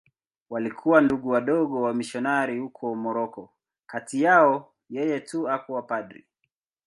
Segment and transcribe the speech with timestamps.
[0.49, 6.25] Walikuwa Ndugu Wadogo wamisionari huko Moroko.Kati yao yeye tu hakuwa padri.